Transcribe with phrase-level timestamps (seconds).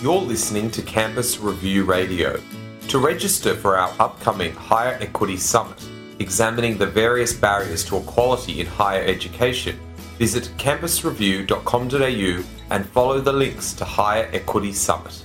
[0.00, 2.40] You're listening to Campus Review Radio.
[2.86, 5.84] To register for our upcoming Higher Equity Summit,
[6.20, 9.76] examining the various barriers to equality in higher education,
[10.16, 15.24] visit campusreview.com.au and follow the links to Higher Equity Summit.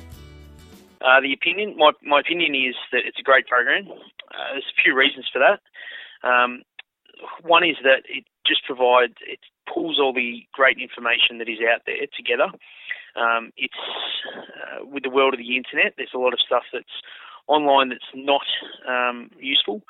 [1.01, 3.87] Uh, the opinion, my, my opinion is that it's a great program.
[3.91, 5.59] Uh, there's a few reasons for that.
[6.27, 6.63] Um,
[7.43, 9.37] one is that it just provides, it
[9.71, 12.49] pulls all the great information that is out there together.
[13.15, 13.73] Um, it's
[14.27, 15.93] uh, with the world of the internet.
[15.97, 17.01] There's a lot of stuff that's
[17.47, 18.45] online that's not
[18.87, 19.81] um, useful,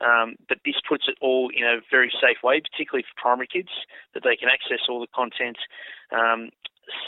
[0.00, 3.68] um, but this puts it all in a very safe way, particularly for primary kids,
[4.14, 5.58] that they can access all the content.
[6.10, 6.50] Um,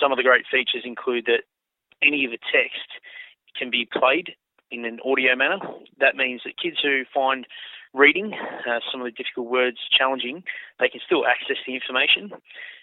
[0.00, 1.44] some of the great features include that
[2.02, 3.00] any of the text
[3.56, 4.36] can be played
[4.70, 5.58] in an audio manner.
[5.98, 7.46] That means that kids who find
[7.94, 8.34] reading
[8.66, 10.42] uh, some of the difficult words challenging,
[10.80, 12.32] they can still access the information.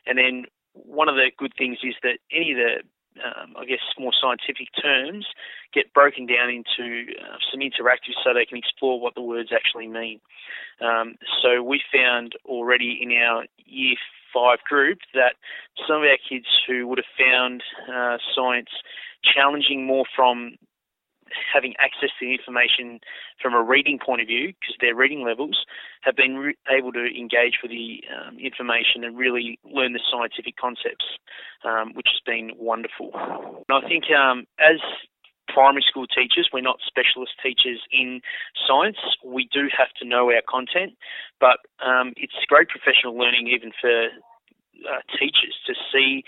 [0.08, 2.84] And then one of the good things is that any of the
[3.20, 5.28] um, I guess more scientific terms
[5.74, 9.88] get broken down into uh, some interactive so they can explore what the words actually
[9.88, 10.22] mean.
[10.80, 13.96] Um, so we found already in our year
[14.34, 15.36] five group that
[15.88, 18.70] some of our kids who would have found uh, science
[19.24, 20.56] challenging more from
[21.54, 23.00] having access to the information
[23.42, 25.66] from a reading point of view, because their reading levels
[26.02, 30.56] have been re- able to engage with the um, information and really learn the scientific
[30.58, 31.06] concepts,
[31.64, 33.12] um, which has been wonderful.
[33.68, 34.80] And I think um, as
[35.48, 38.22] primary school teachers, we're not specialist teachers in
[38.68, 38.98] science.
[39.24, 40.94] We do have to know our content,
[41.40, 44.08] but um, it's great professional learning even for
[44.88, 46.24] uh, teachers to see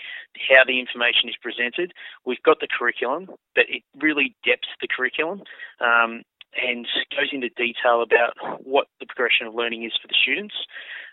[0.48, 1.92] how the information is presented.
[2.24, 5.42] We've got the curriculum, but it really depths the curriculum
[5.80, 6.22] um,
[6.56, 10.54] and goes into detail about what the progression of learning is for the students.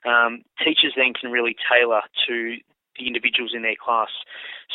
[0.06, 2.58] Um, teachers then can really tailor to
[2.98, 4.10] the individuals in their class.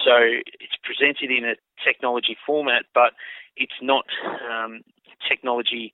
[0.05, 3.12] So it's presented in a technology format, but
[3.56, 4.06] it's not
[4.48, 4.83] um,
[5.28, 5.92] technology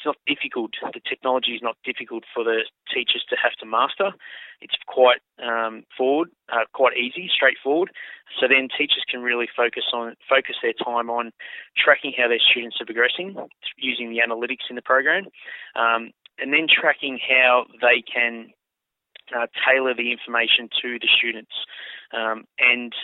[0.00, 0.72] it's not difficult.
[0.80, 4.12] The technology is not difficult for the teachers to have to master.
[4.62, 7.90] It's quite um, forward, uh, quite easy, straightforward.
[8.40, 11.32] So then teachers can really focus on focus their time on
[11.76, 13.36] tracking how their students are progressing
[13.76, 15.26] using the analytics in the program,
[15.76, 18.48] um, and then tracking how they can
[19.36, 21.52] uh, tailor the information to the students.
[22.12, 22.94] Um, and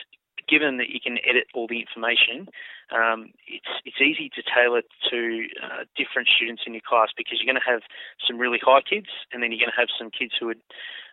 [0.48, 2.48] given that you can edit all the information,
[2.94, 7.50] um, it's it's easy to tailor to uh, different students in your class because you're
[7.52, 7.82] going to have
[8.26, 10.60] some really high kids, and then you're going to have some kids who are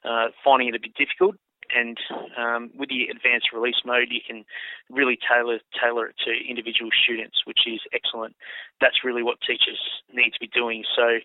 [0.06, 1.36] uh, finding it a bit difficult.
[1.74, 1.98] And
[2.38, 4.46] um, with the advanced release mode, you can
[4.92, 8.36] really tailor tailor it to individual students, which is excellent.
[8.80, 9.82] That's really what teachers
[10.14, 10.84] need to be doing.
[10.96, 11.20] So,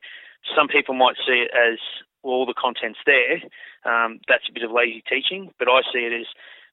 [0.57, 1.79] some people might see it as
[2.23, 3.43] well, all the content's there.
[3.85, 6.27] Um, that's a bit of lazy teaching, but I see it as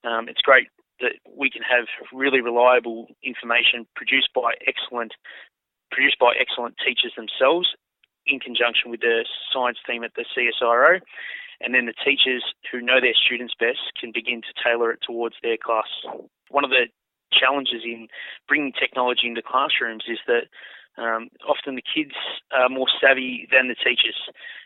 [0.06, 0.68] um, it's great
[1.38, 5.13] we can have really reliable information produced by excellent
[5.91, 7.75] produced by excellent teachers themselves
[8.25, 11.00] in conjunction with the science team at the CSIRO.
[11.62, 15.35] And then the teachers who know their students best can begin to tailor it towards
[15.41, 15.88] their class.
[16.50, 16.88] One of the
[17.31, 18.07] challenges in
[18.47, 20.52] bringing technology into classrooms is that
[20.97, 22.16] um, often the kids
[22.52, 24.16] are more savvy than the teachers,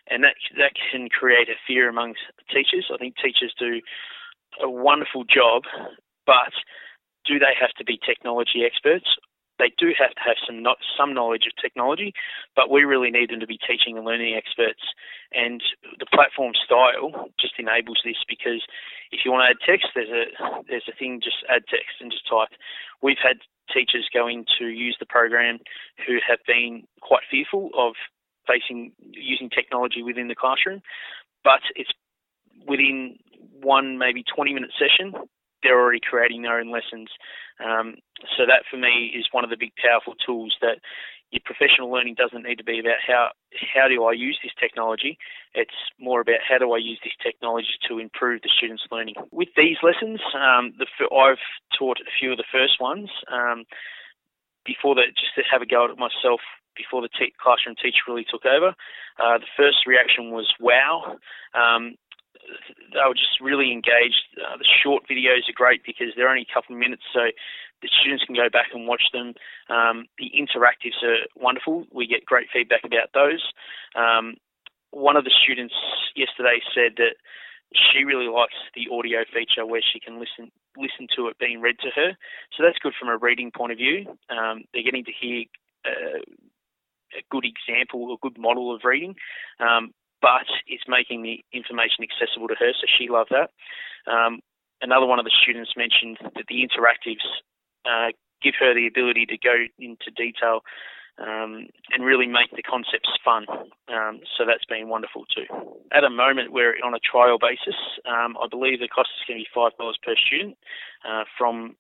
[0.10, 2.22] and that that can create a fear amongst
[2.54, 2.90] teachers.
[2.94, 3.82] I think teachers do
[4.62, 5.64] a wonderful job
[6.30, 6.54] but
[7.26, 9.18] do they have to be technology experts?
[9.58, 12.14] They do have to have some not, some knowledge of technology,
[12.56, 14.80] but we really need them to be teaching and learning experts.
[15.34, 15.60] And
[15.98, 18.62] the platform style just enables this because
[19.12, 20.30] if you want to add text, there's a
[20.70, 22.54] there's a thing just add text and just type.
[23.02, 23.42] We've had
[23.74, 25.58] teachers going to use the program
[26.06, 27.98] who have been quite fearful of
[28.48, 30.80] facing using technology within the classroom,
[31.44, 31.92] but it's
[32.66, 33.18] within
[33.60, 35.28] one maybe 20 minute session
[35.64, 37.10] they're already creating their own lessons.
[37.60, 37.96] Um,
[38.38, 40.80] so that for me is one of the big powerful tools that
[41.32, 43.30] your professional learning doesn't need to be about how
[43.74, 45.18] how do I use this technology.
[45.54, 49.16] It's more about how do I use this technology to improve the students' learning.
[49.32, 51.44] With these lessons, um, the, I've
[51.78, 53.66] taught a few of the first ones um,
[54.66, 56.42] before that, just to have a go at it myself
[56.76, 58.74] before the te- classroom teacher really took over.
[59.20, 61.18] Uh, the first reaction was wow.
[61.54, 61.96] Um,
[62.94, 64.26] they were just really engaged.
[64.38, 67.30] Uh, the short videos are great because they're only a couple of minutes, so
[67.82, 69.34] the students can go back and watch them.
[69.70, 71.86] Um, the interactives are wonderful.
[71.92, 73.44] We get great feedback about those.
[73.96, 74.36] Um,
[74.92, 75.76] one of the students
[76.16, 77.16] yesterday said that
[77.74, 81.78] she really likes the audio feature where she can listen listen to it being read
[81.80, 82.18] to her.
[82.56, 84.06] So that's good from a reading point of view.
[84.30, 85.46] Um, they're getting to hear
[85.86, 86.24] uh,
[87.18, 89.16] a good example, a good model of reading.
[89.60, 89.92] Um,
[90.22, 93.52] but it's making the information accessible to her, so she loved that.
[94.12, 94.40] Um,
[94.82, 97.26] another one of the students mentioned that the interactives
[97.86, 98.12] uh,
[98.42, 100.62] give her the ability to go into detail
[101.20, 103.46] um, and really make the concepts fun.
[103.92, 105.46] Um, so that's been wonderful too.
[105.92, 107.76] At a moment, we're on a trial basis.
[108.08, 110.58] Um, I believe the cost is going to be five dollars per student
[111.08, 111.76] uh, from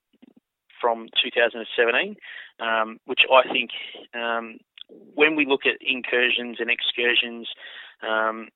[0.81, 2.15] from 2017,
[2.59, 3.71] um, which I think
[4.15, 4.59] um,
[4.89, 7.47] when we look at incursions and excursions,
[8.01, 8.50] um,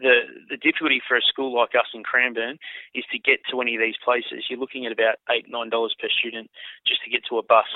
[0.00, 2.58] the the difficulty for a school like us in Cranbourne
[2.94, 4.48] is to get to any of these places.
[4.48, 6.50] You're looking at about eight nine dollars per student
[6.86, 7.68] just to get to a bus,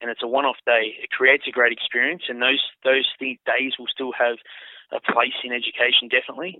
[0.00, 0.98] and it's a one-off day.
[0.98, 4.38] It creates a great experience, and those those days will still have
[4.92, 6.58] a place in education definitely.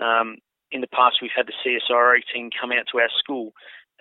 [0.00, 0.36] Um,
[0.70, 3.52] in the past, we've had the CSIRO team come out to our school.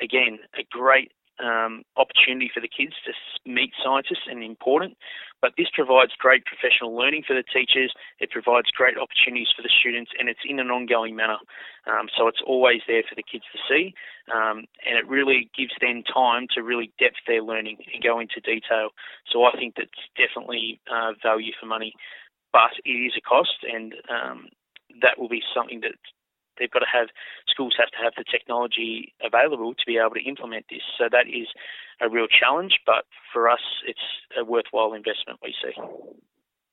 [0.01, 1.11] Again, a great
[1.43, 3.11] um, opportunity for the kids to
[3.49, 4.97] meet scientists and important.
[5.41, 7.93] But this provides great professional learning for the teachers.
[8.19, 11.37] It provides great opportunities for the students, and it's in an ongoing manner.
[11.85, 13.93] Um, so it's always there for the kids to see,
[14.33, 18.39] um, and it really gives them time to really depth their learning and go into
[18.41, 18.89] detail.
[19.31, 21.93] So I think that's definitely uh, value for money,
[22.51, 24.47] but it is a cost, and um,
[25.01, 25.99] that will be something that
[26.57, 27.07] they've got to have
[27.47, 30.81] schools have to have the technology available to be able to implement this.
[30.97, 31.47] So that is
[32.01, 33.99] a real challenge, but for us, it's
[34.37, 35.73] a worthwhile investment we see.